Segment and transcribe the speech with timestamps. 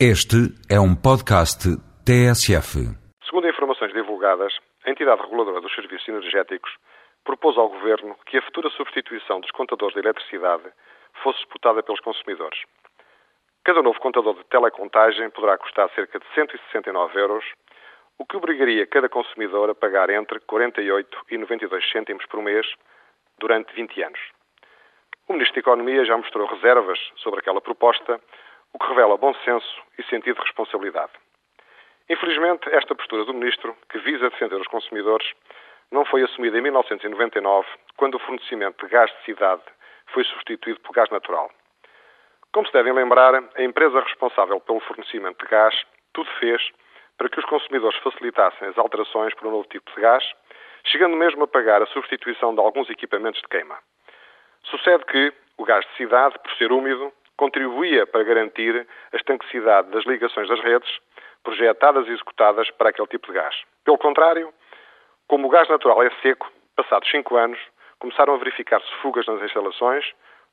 [0.00, 1.70] Este é um podcast
[2.02, 2.82] TSF.
[3.22, 4.52] Segundo informações divulgadas,
[4.84, 6.68] a entidade reguladora dos serviços energéticos
[7.22, 10.64] propôs ao Governo que a futura substituição dos contadores de eletricidade
[11.22, 12.58] fosse disputada pelos consumidores.
[13.62, 17.44] Cada novo contador de telecontagem poderá custar cerca de 169 euros,
[18.18, 22.66] o que obrigaria cada consumidor a pagar entre 48 e 92 cêntimos por mês
[23.38, 24.20] durante 20 anos.
[25.28, 28.20] O Ministro da Economia já mostrou reservas sobre aquela proposta,
[28.74, 31.12] o que revela bom senso e sentido de responsabilidade.
[32.10, 35.26] Infelizmente, esta postura do Ministro, que visa defender os consumidores,
[35.90, 39.62] não foi assumida em 1999, quando o fornecimento de gás de cidade
[40.08, 41.50] foi substituído por gás natural.
[42.52, 45.74] Como se devem lembrar, a empresa responsável pelo fornecimento de gás
[46.12, 46.60] tudo fez
[47.16, 50.24] para que os consumidores facilitassem as alterações para um novo tipo de gás,
[50.84, 53.78] chegando mesmo a pagar a substituição de alguns equipamentos de queima.
[54.64, 60.04] Sucede que o gás de cidade, por ser úmido, contribuía para garantir a estanquicidade das
[60.04, 60.90] ligações das redes
[61.42, 63.54] projetadas e executadas para aquele tipo de gás.
[63.84, 64.52] Pelo contrário,
[65.28, 67.58] como o gás natural é seco, passados cinco anos,
[67.98, 70.04] começaram a verificar-se fugas nas instalações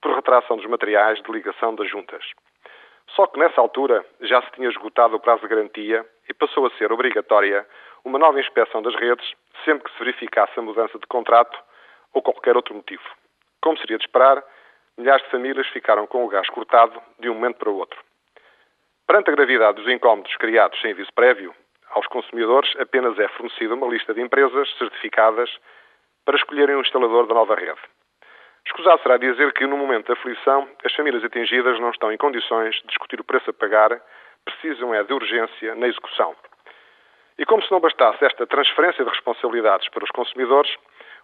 [0.00, 2.24] por retração dos materiais de ligação das juntas.
[3.14, 6.70] Só que nessa altura já se tinha esgotado o prazo de garantia e passou a
[6.70, 7.66] ser obrigatória
[8.04, 9.26] uma nova inspeção das redes
[9.64, 11.58] sempre que se verificasse a mudança de contrato
[12.12, 13.02] ou qualquer outro motivo.
[13.60, 14.42] Como seria de esperar,
[14.98, 17.98] milhares de famílias ficaram com o gás cortado de um momento para o outro.
[19.06, 21.54] Perante a gravidade dos incómodos criados sem aviso prévio,
[21.90, 25.50] aos consumidores apenas é fornecida uma lista de empresas certificadas
[26.24, 27.80] para escolherem o instalador da nova rede.
[28.66, 32.74] Escusado será dizer que, no momento da aflição, as famílias atingidas não estão em condições
[32.74, 33.98] de discutir o preço a pagar,
[34.44, 36.36] precisam é de urgência na execução.
[37.38, 40.70] E como se não bastasse esta transferência de responsabilidades para os consumidores,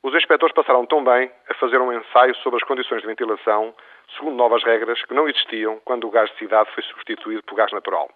[0.05, 3.75] os inspectores passaram também a fazer um ensaio sobre as condições de ventilação,
[4.15, 7.73] segundo novas regras que não existiam quando o gás de cidade foi substituído por gás
[7.73, 8.11] natural.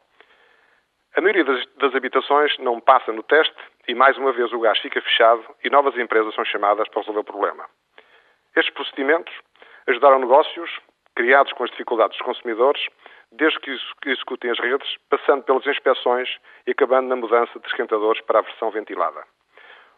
[1.16, 3.56] A maioria das, das, habitações não passa no teste
[3.88, 7.20] e, mais uma vez, o gás fica fechado e novas empresas são chamadas para resolver
[7.20, 7.64] o problema.
[8.54, 9.32] Estes procedimentos
[9.86, 10.70] ajudaram negócios
[11.14, 12.86] criados com as dificuldades dos consumidores,
[13.32, 16.28] desde que executem as redes, passando pelas inspeções
[16.66, 19.24] e acabando na mudança de esquentadores para a versão ventilada.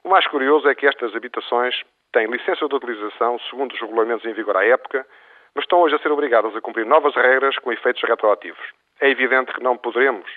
[0.03, 4.33] O mais curioso é que estas habitações têm licença de utilização segundo os regulamentos em
[4.33, 5.07] vigor à época,
[5.55, 8.61] mas estão hoje a ser obrigadas a cumprir novas regras com efeitos retroativos.
[9.01, 10.31] É evidente que não poderemos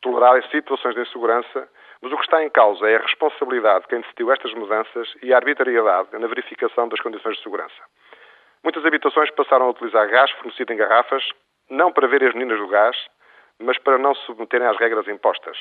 [0.00, 1.68] tolerar situações de insegurança,
[2.00, 5.32] mas o que está em causa é a responsabilidade de quem decidiu estas mudanças e
[5.32, 7.82] a arbitrariedade na verificação das condições de segurança.
[8.62, 11.28] Muitas habitações passaram a utilizar gás fornecido em garrafas,
[11.68, 12.96] não para ver as meninas do gás,
[13.58, 15.58] mas para não se submeterem às regras impostas.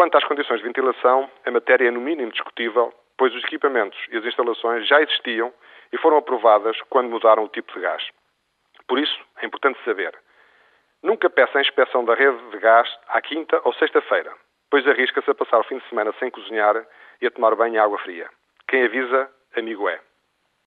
[0.00, 4.16] Quanto às condições de ventilação, a matéria é no mínimo discutível, pois os equipamentos e
[4.16, 5.52] as instalações já existiam
[5.92, 8.02] e foram aprovadas quando mudaram o tipo de gás.
[8.88, 10.18] Por isso, é importante saber.
[11.02, 14.32] Nunca peça a inspeção da rede de gás à quinta ou sexta-feira,
[14.70, 16.82] pois arrisca-se a passar o fim de semana sem cozinhar
[17.20, 18.26] e a tomar banho em água fria.
[18.68, 20.00] Quem avisa, amigo é.